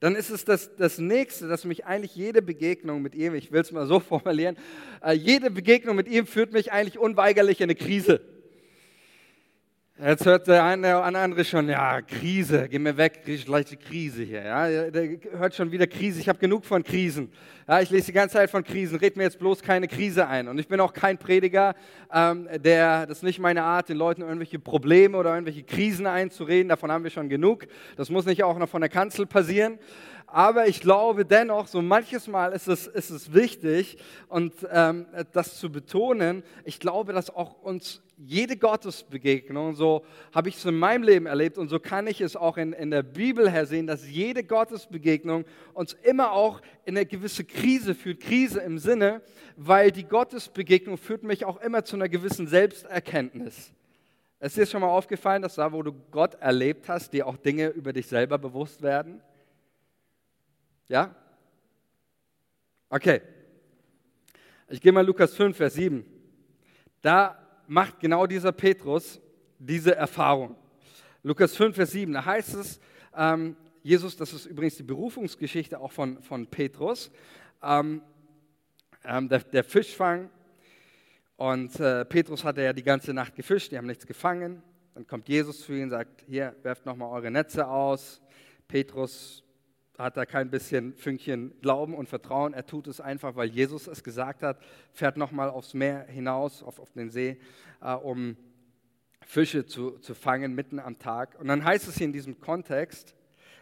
[0.00, 3.60] dann ist es das, das Nächste, dass mich eigentlich jede Begegnung mit ihm, ich will
[3.60, 4.56] es mal so formulieren,
[5.02, 8.20] äh, jede Begegnung mit ihm führt mich eigentlich unweigerlich in eine Krise.
[10.00, 14.44] Jetzt hört der eine oder andere schon, ja, Krise, geh mir weg, leichte Krise hier.
[14.44, 17.32] Ja, der hört schon wieder Krise, ich habe genug von Krisen.
[17.66, 20.46] Ja, ich lese die ganze Zeit von Krisen, red mir jetzt bloß keine Krise ein.
[20.46, 21.74] Und ich bin auch kein Prediger,
[22.14, 26.68] ähm, der, das ist nicht meine Art, den Leuten irgendwelche Probleme oder irgendwelche Krisen einzureden,
[26.68, 27.66] davon haben wir schon genug.
[27.96, 29.80] Das muss nicht auch noch von der Kanzel passieren.
[30.30, 33.96] Aber ich glaube dennoch, so manches Mal ist es, ist es wichtig,
[34.28, 40.56] und ähm, das zu betonen, ich glaube, dass auch uns jede Gottesbegegnung, so habe ich
[40.56, 43.50] es in meinem Leben erlebt und so kann ich es auch in, in der Bibel
[43.50, 48.20] hersehen, dass jede Gottesbegegnung uns immer auch in eine gewisse Krise führt.
[48.20, 49.22] Krise im Sinne,
[49.56, 53.72] weil die Gottesbegegnung führt mich auch immer zu einer gewissen Selbsterkenntnis.
[54.40, 57.36] Es ist dir schon mal aufgefallen, dass da, wo du Gott erlebt hast, dir auch
[57.36, 59.22] Dinge über dich selber bewusst werden?
[60.88, 61.14] Ja?
[62.88, 63.20] Okay.
[64.68, 66.04] Ich gehe mal Lukas 5, Vers 7.
[67.02, 69.20] Da macht genau dieser Petrus
[69.58, 70.56] diese Erfahrung.
[71.22, 72.80] Lukas 5, Vers 7, da heißt es,
[73.14, 77.10] ähm, Jesus, das ist übrigens die Berufungsgeschichte auch von, von Petrus,
[77.62, 78.02] ähm,
[79.04, 80.30] ähm, der, der, Fischfang.
[81.36, 84.62] Und äh, Petrus hatte ja die ganze Nacht gefischt, die haben nichts gefangen.
[84.94, 88.20] Dann kommt Jesus zu ihnen und sagt, hier, werft nochmal eure Netze aus.
[88.66, 89.44] Petrus
[89.98, 92.54] hat da kein bisschen Fünkchen Glauben und Vertrauen.
[92.54, 94.58] Er tut es einfach, weil Jesus es gesagt hat,
[94.92, 97.36] fährt nochmal aufs Meer hinaus, auf, auf den See,
[97.82, 98.36] äh, um
[99.26, 101.38] Fische zu, zu fangen mitten am Tag.
[101.40, 103.14] Und dann heißt es hier in diesem Kontext,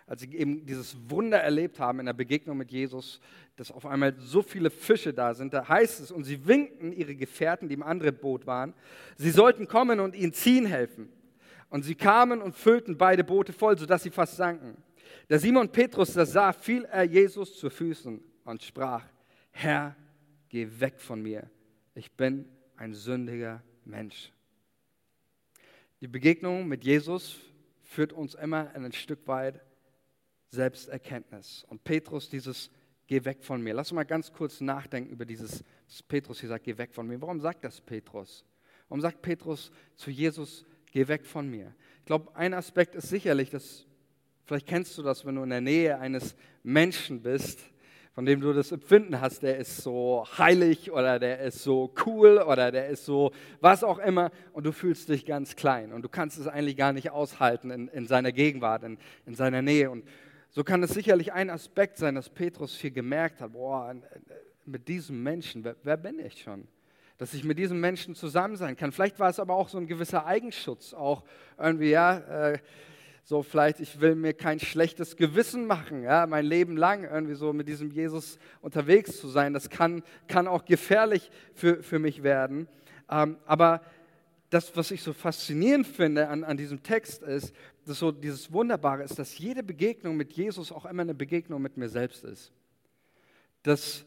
[0.07, 3.21] als sie eben dieses Wunder erlebt haben in der Begegnung mit Jesus,
[3.57, 7.17] dass auf einmal so viele Fische da sind, da heißt es, und sie winkten ihre
[7.17, 8.75] Gefährten, die im anderen Boot waren,
[9.17, 11.09] sie sollten kommen und ihnen ziehen helfen.
[11.69, 14.77] Und sie kamen und füllten beide Boote voll, sodass sie fast sanken.
[15.29, 19.05] Der Simon Petrus, das sah, fiel er Jesus zu Füßen und sprach,
[19.51, 19.97] Herr,
[20.49, 21.51] geh weg von mir,
[21.95, 24.33] ich bin ein sündiger Mensch.
[26.01, 27.39] Die Begegnung mit Jesus
[27.83, 29.61] führt uns immer ein Stück weit
[30.51, 31.65] Selbsterkenntnis.
[31.69, 32.71] Und Petrus, dieses
[33.07, 33.73] Geh weg von mir.
[33.73, 35.63] Lass uns mal ganz kurz nachdenken über dieses,
[36.09, 37.21] Petrus hier sagt, geh weg von mir.
[37.21, 38.45] Warum sagt das Petrus?
[38.89, 41.73] Warum sagt Petrus zu Jesus, geh weg von mir?
[42.01, 43.87] Ich glaube, ein Aspekt ist sicherlich, dass,
[44.47, 47.61] vielleicht kennst du das, wenn du in der Nähe eines Menschen bist,
[48.15, 52.39] von dem du das Empfinden hast, der ist so heilig oder der ist so cool
[52.39, 53.31] oder der ist so
[53.61, 56.95] was auch immer und du fühlst dich ganz klein und du kannst es eigentlich gar
[56.95, 59.91] nicht aushalten in, in seiner Gegenwart, in, in seiner Nähe.
[59.91, 60.03] Und
[60.49, 63.95] so kann es sicherlich ein Aspekt sein, dass Petrus hier gemerkt hat, boah,
[64.65, 66.67] mit diesem Menschen, wer, wer bin ich schon?
[67.19, 68.93] Dass ich mit diesem Menschen zusammen sein kann.
[68.93, 71.23] Vielleicht war es aber auch so ein gewisser Eigenschutz, auch
[71.59, 72.59] irgendwie, ja, äh,
[73.29, 77.53] so vielleicht, ich will mir kein schlechtes Gewissen machen, ja, mein Leben lang irgendwie so
[77.53, 79.53] mit diesem Jesus unterwegs zu sein.
[79.53, 82.69] Das kann, kann auch gefährlich für, für mich werden.
[83.11, 83.83] Ähm, aber
[84.51, 87.53] das, was ich so faszinierend finde an, an diesem Text ist,
[87.85, 91.77] dass so dieses Wunderbare ist, dass jede Begegnung mit Jesus auch immer eine Begegnung mit
[91.77, 92.53] mir selbst ist.
[93.65, 94.07] Dass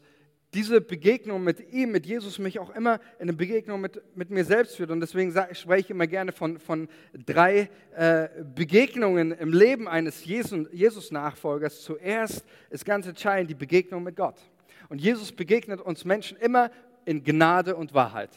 [0.52, 4.44] diese Begegnung mit ihm, mit Jesus, mich auch immer in eine Begegnung mit, mit mir
[4.44, 4.90] selbst führt.
[4.90, 10.24] Und deswegen sage, spreche ich immer gerne von, von drei äh, Begegnungen im Leben eines
[10.24, 11.82] Jesus-Nachfolgers.
[11.82, 14.40] Zuerst ist ganz entscheidend die Begegnung mit Gott.
[14.88, 16.72] Und Jesus begegnet uns Menschen immer
[17.04, 18.30] in Gnade und Wahrheit.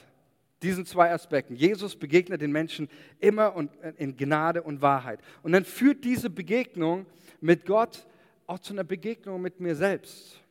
[0.62, 1.56] Diesen zwei Aspekten.
[1.56, 5.19] Jesus begegnet den Menschen immer und äh, in Gnade und Wahrheit.
[5.41, 7.08] Und dann führt diese Begegnung
[7.41, 8.06] mit Gott
[8.45, 10.43] auch zu einer Begegnung mit mir selbst.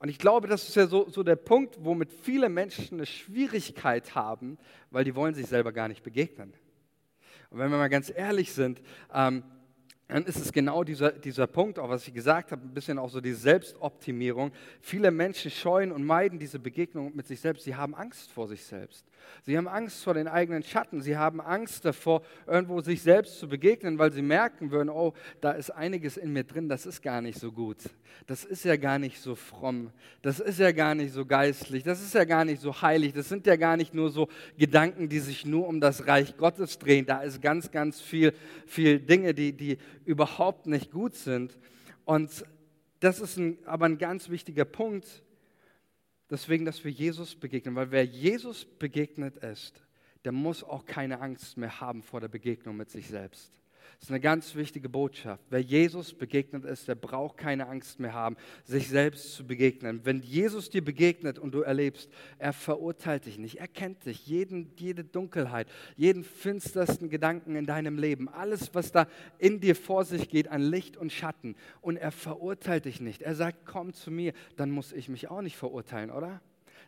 [0.00, 4.14] Und ich glaube, das ist ja so, so der Punkt, womit viele Menschen eine Schwierigkeit
[4.14, 4.56] haben,
[4.90, 6.54] weil die wollen sich selber gar nicht begegnen.
[7.50, 8.80] Und wenn wir mal ganz ehrlich sind,
[9.12, 9.44] ähm,
[10.08, 13.10] dann ist es genau dieser, dieser Punkt, auch was ich gesagt habe, ein bisschen auch
[13.10, 14.52] so die Selbstoptimierung.
[14.80, 17.64] Viele Menschen scheuen und meiden diese Begegnung mit sich selbst.
[17.64, 19.06] Sie haben Angst vor sich selbst.
[19.42, 21.00] Sie haben Angst vor den eigenen Schatten.
[21.00, 25.52] Sie haben Angst davor, irgendwo sich selbst zu begegnen, weil sie merken würden, oh, da
[25.52, 27.78] ist einiges in mir drin, das ist gar nicht so gut.
[28.26, 29.90] Das ist ja gar nicht so fromm.
[30.22, 31.82] Das ist ja gar nicht so geistlich.
[31.84, 33.12] Das ist ja gar nicht so heilig.
[33.12, 34.28] Das sind ja gar nicht nur so
[34.58, 37.06] Gedanken, die sich nur um das Reich Gottes drehen.
[37.06, 38.32] Da ist ganz, ganz viel,
[38.66, 41.58] viel Dinge, die, die überhaupt nicht gut sind.
[42.04, 42.44] Und
[43.00, 45.22] das ist ein, aber ein ganz wichtiger Punkt,
[46.30, 49.82] deswegen, dass wir Jesus begegnen, weil wer Jesus begegnet ist,
[50.24, 53.52] der muss auch keine Angst mehr haben vor der Begegnung mit sich selbst.
[54.00, 55.44] Das ist eine ganz wichtige Botschaft.
[55.50, 60.00] Wer Jesus begegnet ist, der braucht keine Angst mehr haben, sich selbst zu begegnen.
[60.04, 62.08] Wenn Jesus dir begegnet und du erlebst,
[62.38, 67.98] er verurteilt dich nicht, er kennt dich, jeden, jede Dunkelheit, jeden finstersten Gedanken in deinem
[67.98, 69.06] Leben, alles, was da
[69.38, 71.54] in dir vor sich geht an Licht und Schatten.
[71.82, 73.20] Und er verurteilt dich nicht.
[73.20, 76.40] Er sagt, komm zu mir, dann muss ich mich auch nicht verurteilen, oder?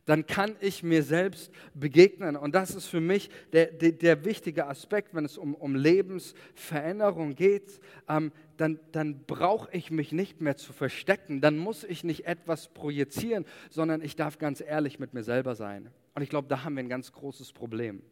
[0.04, 2.36] Dann kann ich mir selbst begegnen.
[2.36, 7.34] Und das ist für mich der, der, der wichtige Aspekt, wenn es um, um Lebensveränderung
[7.34, 7.80] geht.
[8.08, 11.40] Ähm, dann, dann brauche ich mich nicht mehr zu verstecken.
[11.40, 15.90] Dann muss ich nicht etwas projizieren, sondern ich darf ganz ehrlich mit mir selber sein.
[16.14, 18.02] Und ich glaube, da haben wir ein ganz großes Problem,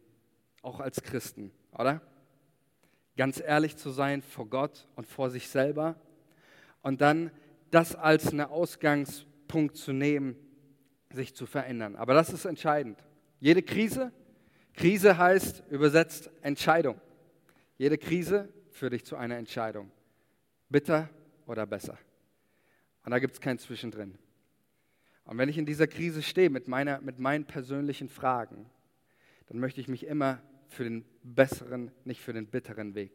[0.61, 2.01] auch als Christen, oder?
[3.17, 5.95] Ganz ehrlich zu sein vor Gott und vor sich selber
[6.81, 7.31] und dann
[7.69, 10.35] das als einen Ausgangspunkt zu nehmen,
[11.13, 11.95] sich zu verändern.
[11.95, 13.03] Aber das ist entscheidend.
[13.39, 14.11] Jede Krise,
[14.73, 16.99] Krise heißt übersetzt Entscheidung.
[17.77, 19.91] Jede Krise führt dich zu einer Entscheidung.
[20.69, 21.09] Bitter
[21.45, 21.97] oder besser.
[23.03, 24.17] Und da gibt es kein Zwischendrin.
[25.25, 28.69] Und wenn ich in dieser Krise stehe mit, meiner, mit meinen persönlichen Fragen,
[29.47, 33.11] dann möchte ich mich immer für den besseren, nicht für den bitteren Weg.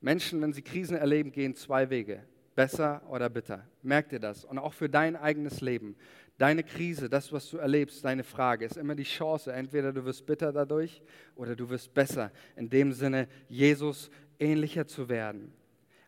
[0.00, 2.24] Menschen, wenn sie Krisen erleben, gehen zwei Wege.
[2.58, 3.64] Besser oder bitter.
[3.84, 4.44] Merkt ihr das?
[4.44, 5.94] Und auch für dein eigenes Leben.
[6.38, 9.52] Deine Krise, das, was du erlebst, deine Frage, ist immer die Chance.
[9.52, 11.00] Entweder du wirst bitter dadurch
[11.36, 12.32] oder du wirst besser.
[12.56, 15.52] In dem Sinne, Jesus ähnlicher zu werden.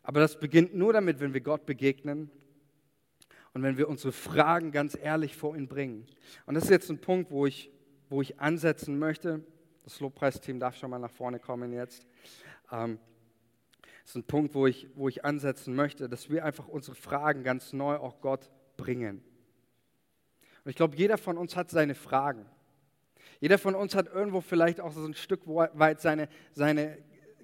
[0.03, 2.29] Aber das beginnt nur damit, wenn wir Gott begegnen
[3.53, 6.05] und wenn wir unsere Fragen ganz ehrlich vor ihn bringen.
[6.45, 7.71] Und das ist jetzt ein Punkt, wo ich,
[8.09, 9.41] wo ich ansetzen möchte.
[9.85, 12.05] Das Lobpreisteam darf schon mal nach vorne kommen jetzt.
[12.73, 12.99] Ähm,
[14.05, 17.73] ist ein Punkt, wo ich, wo ich ansetzen möchte, dass wir einfach unsere Fragen ganz
[17.73, 19.23] neu auch Gott bringen.
[20.63, 22.45] Und ich glaube, jeder von uns hat seine Fragen.
[23.39, 26.97] Jeder von uns hat irgendwo vielleicht auch so ein Stück weit seine, seine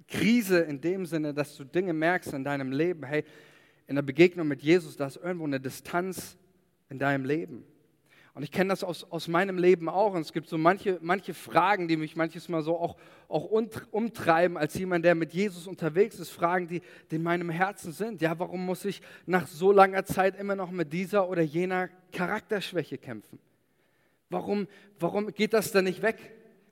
[0.08, 3.04] Krise in dem Sinne, dass du Dinge merkst in deinem Leben.
[3.04, 3.24] Hey,
[3.88, 6.38] in der Begegnung mit Jesus, da ist irgendwo eine Distanz
[6.90, 7.66] in deinem Leben.
[8.38, 10.14] Und ich kenne das aus, aus meinem Leben auch.
[10.14, 12.96] Und es gibt so manche, manche Fragen, die mich manches Mal so auch,
[13.28, 13.46] auch
[13.90, 16.30] umtreiben, als jemand, der mit Jesus unterwegs ist.
[16.30, 18.22] Fragen, die, die in meinem Herzen sind.
[18.22, 23.00] Ja, warum muss ich nach so langer Zeit immer noch mit dieser oder jener Charakterschwäche
[23.00, 23.40] kämpfen?
[24.30, 24.68] Warum,
[25.00, 26.18] warum geht das denn nicht weg?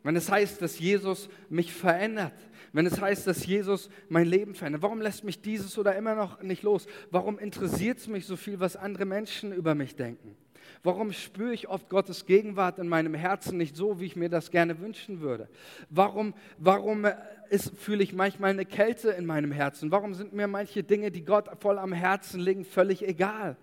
[0.04, 2.36] Wenn es heißt, dass Jesus mich verändert,
[2.73, 6.43] wenn es heißt, dass Jesus mein Leben verändert, warum lässt mich dieses oder immer noch
[6.43, 6.86] nicht los?
[7.10, 10.38] Warum interessiert es mich so viel, was andere Menschen über mich denken?
[10.86, 14.52] Warum spüre ich oft Gottes Gegenwart in meinem Herzen nicht so, wie ich mir das
[14.52, 15.50] gerne wünschen würde?
[15.89, 17.08] Warum, warum
[17.50, 19.89] ist, fühle ich manchmal eine Kälte in meinem Herzen?
[19.89, 23.58] Warum sind mir manche Dinge, die Gott voll am Herzen liegen, völlig egal?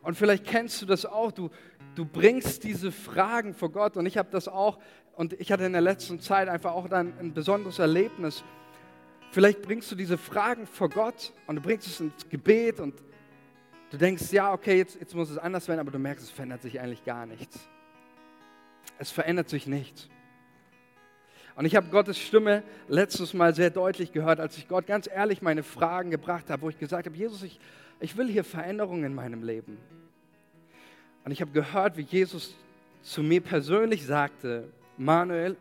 [0.00, 1.32] Und vielleicht kennst du das auch.
[1.32, 1.50] Du,
[1.96, 3.96] du bringst diese Fragen vor Gott.
[3.96, 4.78] Und ich habe das auch,
[5.16, 8.44] und ich hatte in der letzten Zeit einfach auch dann ein besonderes Erlebnis.
[9.32, 12.94] Vielleicht bringst du diese Fragen vor Gott und du bringst es ins Gebet und
[13.94, 16.62] Du denkst, ja, okay, jetzt, jetzt muss es anders werden, aber du merkst, es verändert
[16.62, 17.60] sich eigentlich gar nichts.
[18.98, 20.08] Es verändert sich nichts.
[21.54, 25.42] Und ich habe Gottes Stimme letztes Mal sehr deutlich gehört, als ich Gott ganz ehrlich
[25.42, 27.60] meine Fragen gebracht habe, wo ich gesagt habe, Jesus, ich,
[28.00, 29.78] ich will hier Veränderungen in meinem Leben.
[31.24, 32.56] Und ich habe gehört, wie Jesus
[33.02, 35.56] zu mir persönlich sagte, Manuel,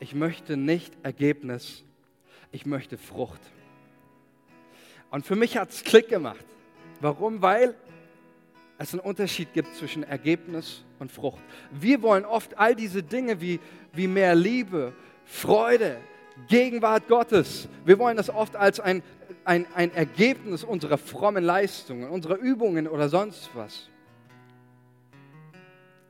[0.00, 1.84] ich möchte nicht Ergebnis,
[2.50, 3.42] ich möchte Frucht.
[5.12, 6.44] Und für mich hat es Klick gemacht.
[7.00, 7.42] Warum?
[7.42, 7.74] Weil
[8.78, 11.42] es einen Unterschied gibt zwischen Ergebnis und Frucht.
[11.72, 13.60] Wir wollen oft all diese Dinge wie,
[13.92, 14.92] wie mehr Liebe,
[15.24, 15.98] Freude,
[16.46, 17.68] Gegenwart Gottes.
[17.84, 19.02] Wir wollen das oft als ein,
[19.44, 23.88] ein, ein Ergebnis unserer frommen Leistungen, unserer Übungen oder sonst was.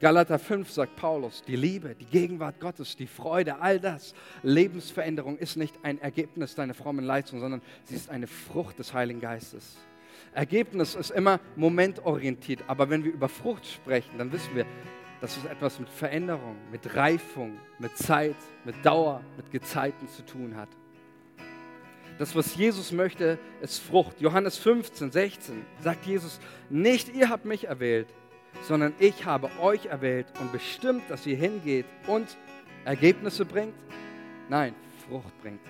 [0.00, 5.56] Galater 5 sagt Paulus, die Liebe, die Gegenwart Gottes, die Freude, all das, Lebensveränderung ist
[5.56, 9.76] nicht ein Ergebnis deiner frommen Leistung, sondern sie ist eine Frucht des Heiligen Geistes.
[10.38, 14.66] Ergebnis ist immer momentorientiert, aber wenn wir über Frucht sprechen, dann wissen wir,
[15.20, 20.54] dass es etwas mit Veränderung, mit Reifung, mit Zeit, mit Dauer, mit Gezeiten zu tun
[20.54, 20.68] hat.
[22.18, 24.20] Das, was Jesus möchte, ist Frucht.
[24.20, 26.38] Johannes 15, 16 sagt Jesus,
[26.70, 28.06] nicht ihr habt mich erwählt,
[28.62, 32.36] sondern ich habe euch erwählt und bestimmt, dass ihr hingeht und
[32.84, 33.74] Ergebnisse bringt.
[34.48, 34.76] Nein,
[35.08, 35.62] Frucht bringt.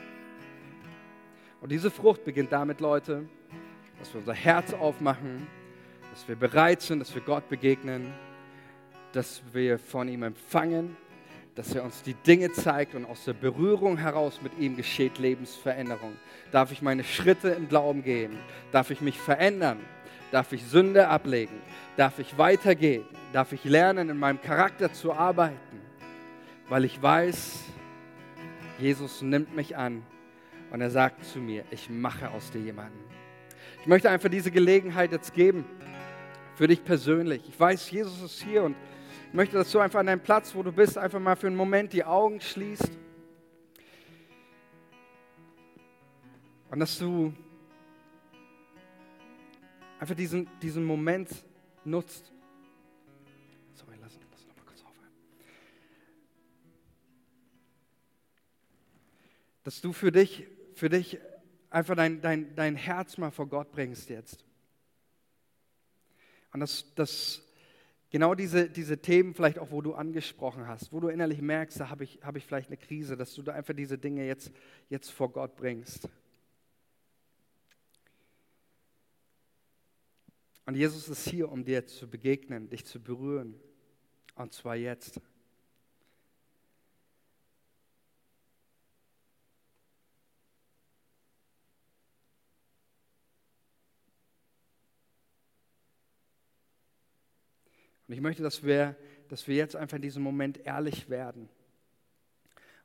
[1.63, 3.31] Und diese Frucht beginnt damit, Leute,
[3.99, 5.47] dass wir unser Herz aufmachen,
[6.13, 8.13] dass wir bereit sind, dass wir Gott begegnen,
[9.13, 10.97] dass wir von ihm empfangen,
[11.55, 16.13] dass er uns die Dinge zeigt und aus der Berührung heraus mit ihm geschieht Lebensveränderung.
[16.53, 18.39] Darf ich meine Schritte im Glauben gehen?
[18.71, 19.81] Darf ich mich verändern?
[20.31, 21.61] Darf ich Sünde ablegen?
[21.97, 23.05] Darf ich weitergehen?
[23.33, 25.81] Darf ich lernen, in meinem Charakter zu arbeiten?
[26.69, 27.65] Weil ich weiß,
[28.79, 30.05] Jesus nimmt mich an
[30.71, 33.18] und er sagt zu mir, ich mache aus dir jemanden.
[33.89, 35.65] Ich möchte einfach diese Gelegenheit jetzt geben
[36.57, 37.43] für dich persönlich.
[37.49, 38.77] Ich weiß, Jesus ist hier und
[39.29, 41.57] ich möchte, dass du einfach an deinem Platz, wo du bist, einfach mal für einen
[41.57, 42.91] Moment die Augen schließt.
[46.71, 47.33] Und dass du
[49.99, 51.31] einfach diesen, diesen Moment
[51.83, 52.31] nutzt.
[53.73, 55.13] Sorry, lass, lass noch mal kurz aufhören.
[59.65, 61.19] Dass du für dich, für dich
[61.71, 64.45] einfach dein, dein, dein Herz mal vor Gott bringst jetzt.
[66.53, 67.43] Und dass, dass
[68.11, 71.91] genau diese, diese Themen vielleicht auch, wo du angesprochen hast, wo du innerlich merkst, da
[71.91, 74.51] habe ich, hab ich vielleicht eine Krise, dass du da einfach diese Dinge jetzt,
[74.89, 76.09] jetzt vor Gott bringst.
[80.69, 83.55] Und Jesus ist hier, um dir zu begegnen, dich zu berühren.
[84.35, 85.21] Und zwar jetzt.
[98.09, 98.97] Und ich möchte, dass wir,
[99.29, 101.51] dass wir jetzt einfach in diesem Moment ehrlich werden.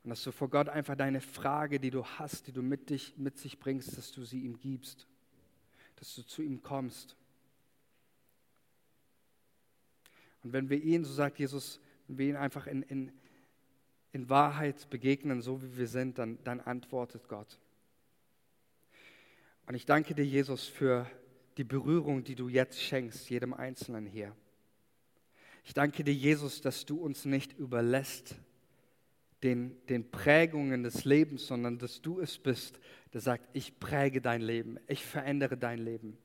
[0.02, 3.16] Und dass du vor Gott einfach deine Frage, die du hast, die du mit, dich,
[3.16, 5.06] mit sich bringst, dass du sie ihm gibst.
[5.96, 7.16] Dass du zu ihm kommst.
[10.42, 13.12] Und wenn wir ihn, so sagt Jesus, wenn wir ihn einfach in, in,
[14.12, 17.58] in Wahrheit begegnen, so wie wir sind, dann, dann antwortet Gott.
[19.66, 21.10] Und ich danke dir, Jesus, für
[21.56, 24.36] die Berührung, die du jetzt schenkst, jedem Einzelnen hier.
[25.64, 28.36] Ich danke dir, Jesus, dass du uns nicht überlässt
[29.42, 32.78] den, den Prägungen des Lebens, sondern dass du es bist,
[33.12, 36.18] der sagt, ich präge dein Leben, ich verändere dein Leben.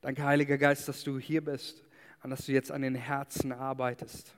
[0.00, 1.84] Danke, Heiliger Geist, dass du hier bist
[2.22, 4.34] und dass du jetzt an den Herzen arbeitest.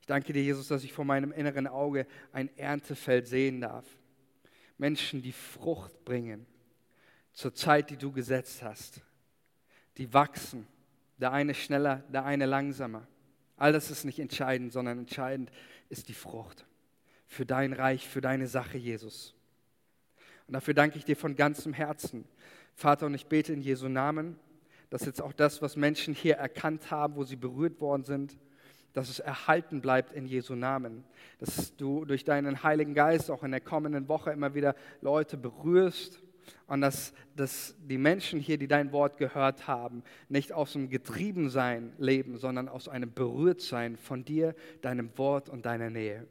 [0.00, 3.84] Ich danke dir, Jesus, dass ich vor meinem inneren Auge ein Erntefeld sehen darf.
[4.78, 6.46] Menschen, die Frucht bringen
[7.32, 9.02] zur Zeit, die du gesetzt hast.
[9.98, 10.66] Die wachsen.
[11.18, 13.06] Der eine schneller, der eine langsamer.
[13.56, 15.50] All das ist nicht entscheidend, sondern entscheidend
[15.88, 16.66] ist die Frucht
[17.26, 19.34] für dein Reich, für deine Sache, Jesus.
[20.46, 22.24] Und dafür danke ich dir von ganzem Herzen.
[22.74, 24.38] Vater, und ich bete in Jesu Namen,
[24.90, 28.38] dass jetzt auch das, was Menschen hier erkannt haben, wo sie berührt worden sind,
[28.92, 31.04] dass es erhalten bleibt in Jesu Namen.
[31.38, 36.22] Dass du durch deinen Heiligen Geist auch in der kommenden Woche immer wieder Leute berührst
[36.66, 41.92] und dass, dass die Menschen hier, die dein Wort gehört haben, nicht aus einem Getriebensein
[41.98, 46.26] leben, sondern aus einem Berührtsein von dir, deinem Wort und deiner Nähe.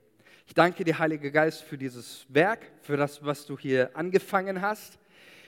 [0.47, 4.99] Ich danke dir, Heiliger Geist, für dieses Werk, für das, was du hier angefangen hast,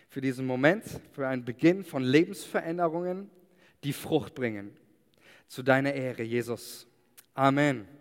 [0.10, 3.30] für diesen Moment, für einen Beginn von Lebensveränderungen,
[3.84, 4.76] die Frucht bringen.
[5.48, 6.88] Zu deiner Ehre, Jesus.
[7.34, 7.97] Amen.